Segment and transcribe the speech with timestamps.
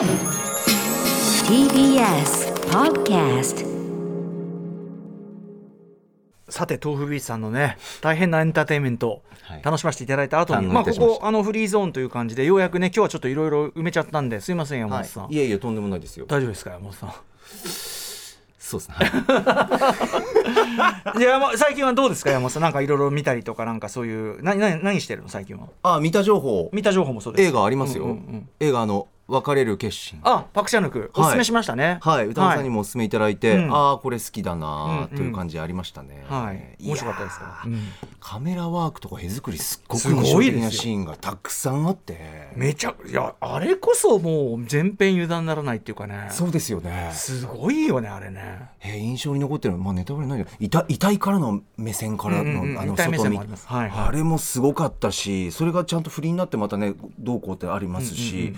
[0.00, 0.16] TBS
[2.70, 3.66] Podcast
[6.48, 9.62] さて豆腐ビーツさんのね大変なエンターテインメント、はい。
[9.62, 14.50] 楽しませていただいた後にまあここあのフリーゾーンという感じでようやくね今日はちょっといろいろ埋めちゃったんです。
[14.50, 14.54] い。
[14.54, 16.24] ません山はい本さん、いえいえとんでもないですよ。
[16.26, 17.12] 大丈夫ですか山本さん？
[18.58, 18.94] そうですね。
[18.96, 19.04] は
[21.16, 21.18] い。
[21.20, 22.62] いや、まあ、最近はどうですか山本さん？
[22.62, 25.66] なんかいろいろ見たりとかなんかそういうなな何してるの最近は？
[25.82, 26.70] あ見た情報。
[26.72, 27.48] 見た情報もそうです。
[27.50, 28.48] 映画ありますよ、うんうんうん。
[28.60, 30.20] 映画あの別れる決心。
[30.24, 31.10] あパクチャヌク。
[31.14, 31.98] おすすめしましたね。
[32.02, 32.26] はい。
[32.26, 33.74] 歌丸さんにもお勧めいただいて、うん。
[33.74, 36.84] ああこれ好きだなという感じありましたね、はい。
[36.84, 37.78] 面白かったですうん。
[38.18, 42.50] カメラワークとか絵作りすっごくすごいなシーンがたくさんあって。
[42.56, 46.28] めちゃいやあれこそもう全編油断ならないっていうかね。
[46.30, 47.10] そうですよね。
[47.12, 48.70] すごいよねあれね。
[48.80, 52.78] えー印象に残ってるのは、まあ、ネタバレないけど遺体遺体からの目線からの,、うんうんうん。
[52.80, 54.08] あの外見もあはいはい。
[54.08, 58.54] あれもすごかったしそれがちゃんと不倫になってまたねどうこうってありますし、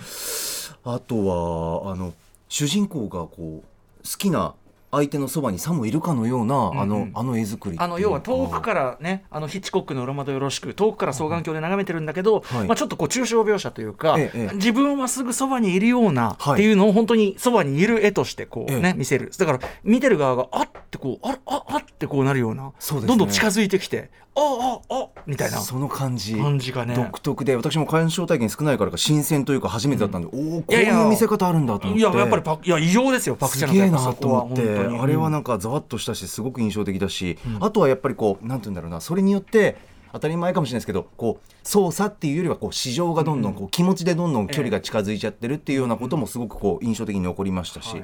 [0.85, 2.13] あとはあの
[2.49, 4.53] 主人公がこう好きな
[4.91, 6.87] 相手のそばにさもいるかのような、あうんうん。
[6.89, 12.67] のあの絵作りあの要は遠くからねあのヒッチコックの裏窓よろしく遠くから双眼鏡で眺めてるんだけど、はい。
[12.67, 14.55] まあ、ちょっとこう抽象描写というか、ええええ。
[14.55, 18.89] 自分はすぐそばにいるようなはいっていうのを本当にそばにいる絵としてこうね、え。
[18.89, 19.31] え見せる。
[19.35, 22.71] だから見てる側があってこうあああってこうなるようなね。
[23.05, 25.57] どんどん近づいてきてあああみたいな。
[25.59, 26.35] その感じ。
[26.35, 26.95] 感じがね。
[26.95, 31.99] 独特で私も鑑賞体験少ないからか新鮮というか初めてだったんで、おおこういう見せ方あるんだと思って。
[31.99, 39.77] いややっぱりパクいや異常ですよパクチャのすげえなと思ってあれはなんかざわっとしたしすごく印象的だし、あとはやっぱりこうなんて言うんだろうなそれによって
[40.13, 48.03] 当たり前かもしれないですけどこう操作っていうよりはこう市場がどんどんこう気持ちでどんどん距離が近づいちゃってるっていうようなこともすごくこう印象的に残りましたし、はい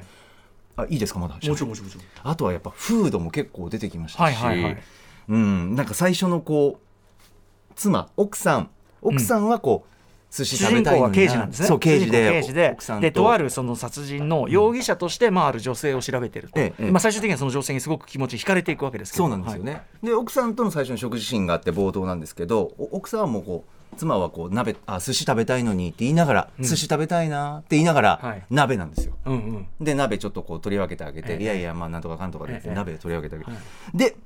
[0.80, 1.34] あいいですかまだ。
[1.34, 2.04] もちろんもちろんもちろん。
[2.22, 4.82] あとはやっぱフードも結構出てきましたし、はいはいはい。
[5.28, 8.70] うん、なんか最初のこう妻奥さん
[9.02, 9.90] 奥さんはこう、
[10.30, 11.68] 寿司主食べたいのに人公は刑事なんですね。
[11.68, 16.90] そう刑事で事ででとあるその殺人の容疑者として、まあ、ある女性を調べてると、ええ。
[16.90, 19.24] まあ、最終的にはその女性にすごく気持ち惹かれていくわけですけど。
[19.24, 26.64] そうなんですよね、で奥さんとの最初の食事シーンがあって冒頭なんですけどお奥さんはもうこう妻はこう鍋あ寿司食べたいのにって言いながら、うん。
[26.64, 28.46] 寿司食べたいなって言いながら、はい。
[28.50, 29.14] 鍋なんですよ。
[29.24, 29.84] はいうんうん。
[29.84, 31.42] で鍋ちょっとこう取り分けてあげて、ええ。
[31.42, 32.74] いやいやまあなんとかかんとかで、ええ。
[32.74, 33.96] 鍋取り分けてあげて、はい。
[33.96, 34.16] で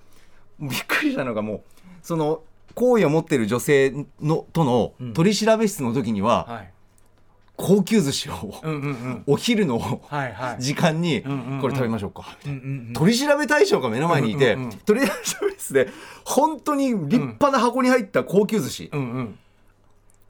[0.60, 1.62] びっくりしたのがもう
[2.02, 2.42] その
[2.74, 5.12] 好意を持ってる女性のとのうん。
[5.12, 6.70] 取り調べ室の時には、はい。
[7.56, 9.22] 高級寿司を、うんうんうん。
[9.28, 10.00] お昼の
[10.58, 11.60] 時間にうんうんうん。
[11.60, 12.92] これ食べましょうか、うんうんうん。
[12.94, 14.70] 取り調べ対象が目の前にいて、うんうん。
[14.70, 15.12] うん取り調
[15.46, 15.88] べ室で
[16.24, 19.38] 本当に立派な箱に入った高級寿司、うんうん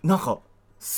[0.05, 0.39] なんか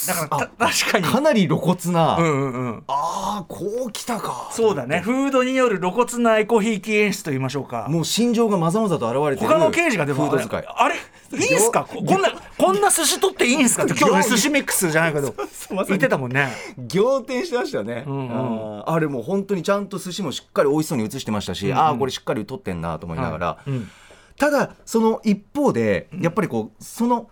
[0.07, 0.27] だか
[0.59, 1.05] ら 確かに。
[1.05, 2.83] かなり露骨な、うんうんうん。
[2.87, 4.49] ああこうきたか。
[4.51, 4.99] そうだね。
[4.99, 7.87] フードによる露骨なエコひいき演出と言いましょうか。
[7.89, 10.65] もう心情がまざまざと現れてる他の刑事がでもフード使い。
[10.67, 10.95] あれ？
[10.95, 10.99] い
[11.35, 11.87] いんすか？
[11.89, 13.85] ここんなこんな寿司取っていいんすか？
[13.85, 15.33] って今日ね寿司ミックスじゃないけど。
[15.87, 16.49] 言ってたもんね。
[16.93, 18.79] 仰天してましたよね、うんうん。
[18.79, 21.77] あーあれもう本当にちゃんと寿司もしっかり美味しそうに映してましたし、うんうん。
[21.79, 23.89] ああこれしっかり撮ってんなと思いながら、はいうん。
[24.37, 27.29] ただその一方でやっぱりこうその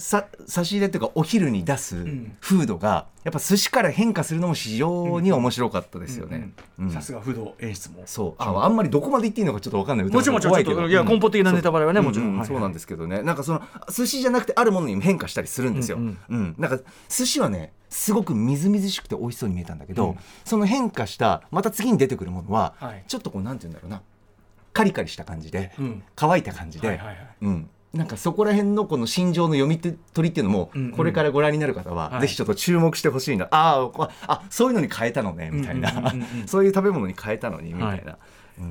[0.00, 2.34] さ差し入れっていうかお昼に出すん。
[2.40, 6.52] フードがやっぱ寿司から変化するのも非常に面白かったですよね。
[6.78, 8.02] うんさすが不動演出も。
[8.06, 8.34] そう。
[8.38, 10.06] ああんまりどこまで言っていいのかちょっと分かんない。
[10.06, 12.06] もちろんもちろん怖いけどちょっといや根本的なネタバレはねそう。
[12.06, 12.46] もちろん。
[12.46, 13.22] そうなんですけどね。
[13.22, 15.98] なんかその寿司じゃなくてあるものに変化したりするんですよ。
[15.98, 16.08] ううん。
[16.08, 16.54] ん。
[16.58, 20.16] なんか寿司はねすごくみずみずしくて美味しそうに見えたんだけど、うん。
[20.44, 23.04] その変化したまた次に出てくるものは、はい。
[23.06, 24.02] ちょっとこうなんて言うんだろうな。
[24.72, 26.02] カリカリした感じで、うん。
[26.14, 27.00] 乾いた感じで、
[27.42, 32.20] うん、なんかそこら辺のこの心情の読み取りっていうのも、これからご覧になる方は、はい。
[32.22, 33.48] ぜひちょっと注目してほしいな。
[33.50, 36.14] あーああそういうのに変えたのねみたいな、
[36.46, 38.18] そういう食べ物に変えたのにみたいな、うん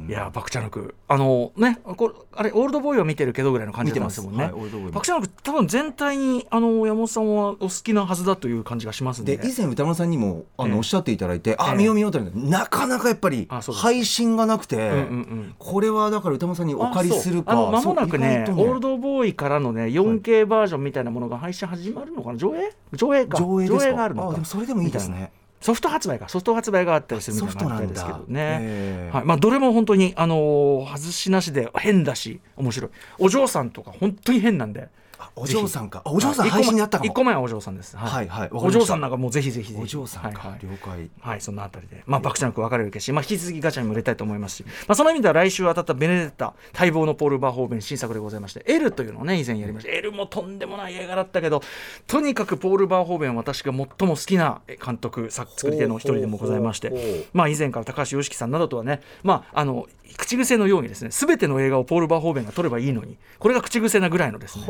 [0.07, 0.95] いやパクチャノク。
[1.07, 29.09] あのねこれあれオールドボーイを見てるけどぐらいの感じでまもんね、はいパクチャノク多分全体にあの山本さんはお好きなはずだという感じがしますんでで以前歌丸さんにもあの、ええおっしゃっていただいて、あええ見よう見ようとなかなかやっぱり配信がなくて、うんうんうんこれはだから歌丸さんにお借りするかあそうあの間もなくねそう意外とオールドボーイからのね 4K バージョンみたいなものが配信始まるのかな上映上映か上映があるのかでもそれでもいいですねソフト発売かソフト発売があったりするみたいなのがあったりですけどね。
[29.11, 29.25] はい。
[29.25, 32.91] まあ、どれも本当に、あのー外しなしで変だし面白い。
[33.17, 34.83] お嬢さんとか本当に変なんで。
[34.83, 34.87] あ
[35.35, 36.01] お嬢さんか。
[36.05, 37.11] あお嬢さんはい配信にあったかも。
[37.11, 37.95] 一個前はお嬢さんです。
[37.97, 38.27] はい。
[38.27, 39.83] はいお嬢さんなんかもうぜひぜひぜひ。
[39.83, 41.09] お嬢さんか、了解。
[41.21, 49.91] はい、そのあたりで、まあ、爆笑なく別れる決心、まあ、引き続きガチャにも入れたいと思いますし、まあ、その意味では来週当たったベネデッタ、待望のポール・バーホーベン新作でございまして、L というのをね、以前やりました。
[49.91, 51.61] L もとんでもない映画だったけど、
[52.07, 57.27] とにかくポール・バーホーベンは私が最も好きな監督、作作り手の一人でもございまして。
[57.33, 59.87] まあ、以前から高橋良樹さんなどとはね、まあ、あの
[60.17, 64.65] 口癖のようにですね、すべての映画をポール・バーホーベンが撮ればいいのに、これが口癖なぐらいのですね、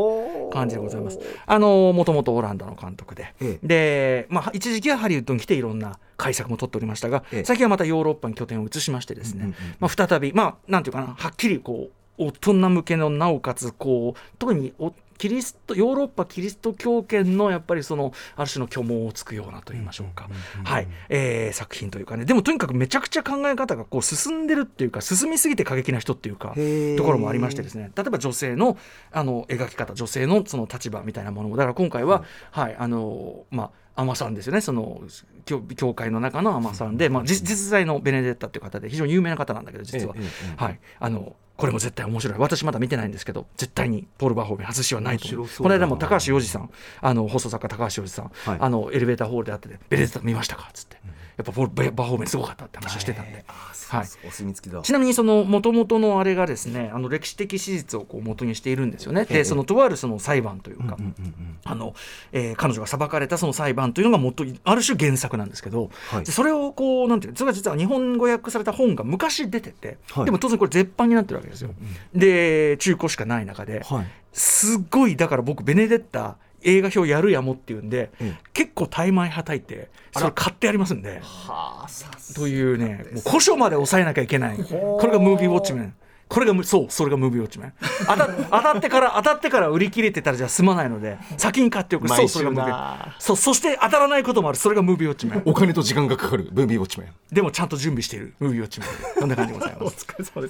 [0.51, 1.19] 感じでございます。
[1.45, 3.68] あのもともとオランダの監督で、ええ。
[3.68, 7.44] で、まあ、一時期はハリウッドに来ていろんな改作も撮っておりましたが、ええ。
[7.45, 20.30] 最近はまたヨーロッパに拠点を移しましてですね、まあ、再び、まあ、なんていうかな、はっきりこう大人向けのなおかつこう特におキリストヨーロッパキリスト教圏のやっぱりそのある種の虚妄をつくようなと言いましょうか、
[20.63, 22.24] はい、えー作品というかね。
[22.24, 26.56] でもとにかくめちゃくちゃ考え方がこう進んでるっていうか進みすぎて過激な人っていうか
[26.98, 27.92] ところもありましてですね。
[27.95, 28.77] 例えば女性の
[29.12, 31.57] あの描き方女性のその立場みたいなものも。
[31.57, 34.62] だから今回は、はいあのまあアマさんですよね。
[34.62, 35.01] その
[35.44, 40.16] 教教会の中のアマさんで、まあ、実実在のベネデッタっていう方で非常に有名な方なんだけど実は、
[40.56, 40.80] はい。
[41.00, 42.39] あのこれも絶対面白い。
[42.39, 46.69] 私まだ見てないんですけど絶対にポール・バーホーベン外しはないとこの間も高橋洋二さん
[47.01, 48.57] あの放送作家高橋洋二さん、はい。
[48.61, 50.99] あのエレベーターホールで会ってて「ベネデッタ見ましたか?」っつって、
[51.39, 53.45] やっぱポール・バーホーベンすごかったって話をしてたんで。
[53.47, 54.06] はい。
[54.06, 54.81] そうお墨付きだ。
[54.81, 59.21] ちなみにその元々のあれがですねあの歴史的史実をこう元にしているんですよね。
[59.21, 59.33] ええ。
[59.38, 61.94] でそのとあるその裁判というか、うんうんうんあの
[62.33, 66.25] えー彼女が裁かれたその裁判というのが元ある種原作なんですけど、はい。
[66.25, 70.25] でそれをこうなんていうのそれが実は日本語訳された本が昔出てて、はい。
[70.25, 71.69] でも当然これ絶版になってるわけですよ。
[72.13, 74.07] で中古しかない中で、はい。
[74.33, 81.19] すっごいだから僕ベネデッタ映画表やるやもっていうんで、ええ結構怠慢はたいてそれ買ってやりますんで。
[81.21, 84.57] はあというね、もう古書まで抑えなきゃいけない。
[84.57, 85.94] これがムービーウォッチメン。
[86.30, 87.74] これがむそうそれがムービーウォッチメン
[88.06, 92.08] 当た 当たってから当たってから売り切れてたらじゃ済まないので先に買っておく。
[92.08, 94.58] そうそれがムービーなそうそして当たらないこともある。
[94.58, 96.48] それがムービーウォッチメンお金と時間がかかる。
[96.52, 98.36] ブービーウォッチメンでもちゃんと準備している。
[98.40, 98.90] ムービーウォッチメン
[99.20, 100.06] こんな感じでございます。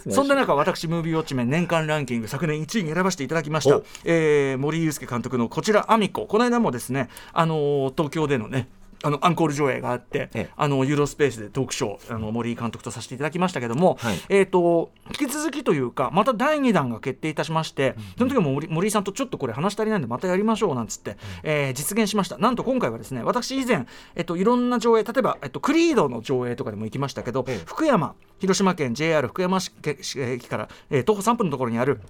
[0.11, 3.77] そんな中、私、ムービーウォッチメン年間ランキング、昨年1位に選ばせていただきました。
[3.77, 8.67] お、えー森祐介監督のこちら、アミコ、この間もですね、あのー東京でのね、
[9.03, 10.49] あのアンコール上映があってええ。
[10.55, 14.19] あのユーロスペースでトークショーあの森井監督とさせていただきましたけども、はい。
[14.29, 22.37] えー、と引き続きというかまた第2弾が決定いたしまして、その時も森森井さんとちょっとこれ話足りないんでまたやりましょうなんつって、えー実現しました。
[22.37, 23.85] なんと今回はですね私以前、
[24.15, 27.63] えっといろんな上映例えば、えっとクリードの上映とかでも行きましたけど、ええ。
[27.65, 29.71] 福山広島県 JR 福山市
[30.17, 32.01] 駅から、えー徒歩3分のところにある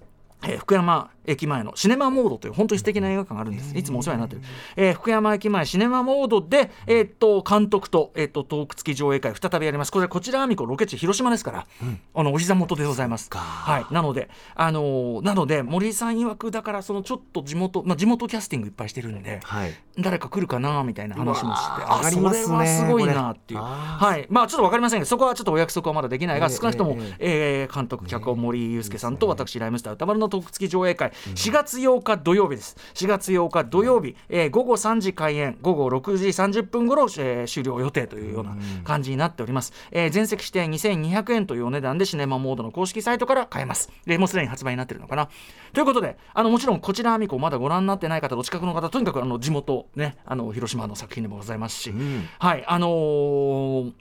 [0.43, 3.77] えー福山駅前のシネマモードという本当に素敵な映画館があるんです。
[3.77, 4.41] いつもお世話になってる。
[4.75, 9.91] えー福山駅前シネマモードで、えーっと監督と,、えーっとトーク付き上映会再びやります。
[9.91, 11.67] これこちらアミコロケ地広島ですから、
[12.15, 13.29] あのお膝元でございます。
[13.31, 13.93] はい。
[13.93, 19.39] なのであのーなので森井さん曰くだからそのちょっと地元まあ地元キャスティングいっぱいしてるんで。
[19.43, 32.77] はい誰か来るかなみたいな話もしてあ上がりますねそれはすごいなっていうはいまあちょっと分かりませんけどそこはちょっとお約束はまだできないが、ええ少なくとも、ええー監督脚本森井祐介さんと私ライムスター歌丸のトーク付き上映会、4月8日土曜日です。
[32.93, 43.89] 4月8日土曜日、えー午後3時開演午後6時30分頃、えー終了予定というような感じになっております、えー全席指定2200円というお値段でシネマモードの公式サイトから買えます。
[44.05, 45.29] でもうすでに発売になってるのかな。
[45.73, 52.27] ということであのもちろんこちらアミコまだご覧になってない方お近くの方とにかくあの地元ねあの広島の作品でもございますし、ん。
[52.39, 53.93] はいあのー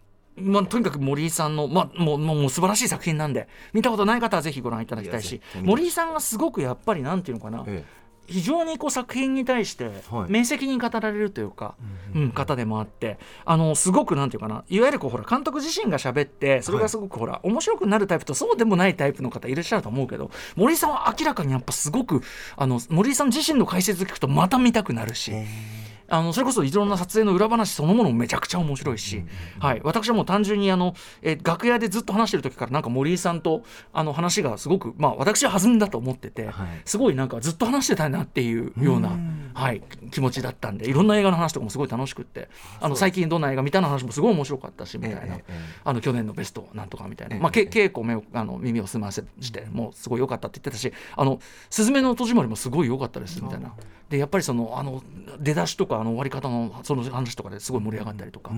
[0.42, 7.84] まあ、とにかく森井さんの、まあ、もうもう素晴らしい作品なんで見たことない方はぜひご覧いただきたいし森井さんがすごくやっぱりなんていうのかな、え
[8.28, 10.30] 非常にこう作品に対してはい。
[10.30, 11.74] 面積に語られるというか、
[12.14, 22.22] うん方でもあってあのすごくなんていうかないわゆるこうほら監督自身が喋ってそれがすごくほら、面白くなるタイプとそうでもないタイプの方いらっしゃると思うけど森井さんは明らかにやっぱすごく
[22.56, 25.32] あの森井さん自身の解説聞くとまた見たくなるし。
[26.08, 29.24] あのそれこそいろんな撮影の裏話そのものもめちゃくちゃ面白いし、
[29.60, 33.62] はい、私はもう単純にあの、えー楽屋でずっと話してる時からなんか森井さんと
[33.92, 36.68] あの話がすごく、まあ、私は弾んだと思ってて、はい。
[36.84, 39.16] すごいなんかずっと話してたいなっていうような、
[39.54, 42.48] はい、気持ちだったんでいろんな映画の話とかもすごい楽しくって
[42.80, 53.72] あの最近どんな映画見たの話もすごい面白かったしみたいな、ええええあの去年のベストなんとかみたいな、ええまあ、け稽古目をあの耳を澄ませしてもうすごい良かったって言ってたし「あのすずめの戸締まり」もすごい良かったですみたいな
[54.08, 55.02] でやっぱりそのあの
[55.38, 58.52] 出だしとかあの終わり方のその話とかですごい盛り上がったりとか、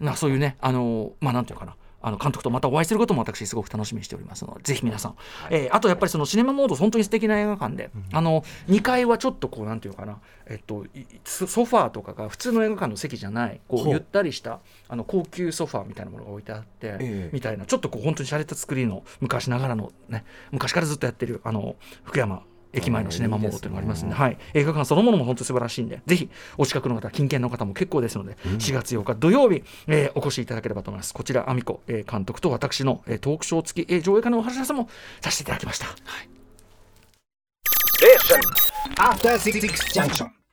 [0.00, 1.76] なそういうねあのまあなんていうかな。
[2.06, 5.16] あの監督とまたお会いすることも私すごく楽しみにしておりますのでぜひ皆さん、
[5.50, 17.30] えーあとやっぱりそのシネマモード本当に素敵な映画館で、あの2階はちょっとこうなんていうかな、えっと、いソソファーとかが普通の映画館の席じゃないこうゆったりしたあの高級ソファーみたいなものが置いてあって、ええ。
[17.32, 22.42] みたいなちょっとこう本当に洒落た作りの昔ながらのね昔からずっとやってるあの福山
[22.76, 31.12] 駅前のシネマモードというのがありますんで、はい、映画館そのものも本当に素晴らしいんで、ぜひお近くの方、近県の方も結構ですので、4月8日土曜日、えーお越しいただければと思います。
[31.12, 34.88] こちら、アミコ、えー監督と私の、えートークショー付き、えー上映会のお話し合わせも
[35.20, 35.86] させていただきました。
[35.86, 36.28] はい
[38.98, 40.45] After Six Junction.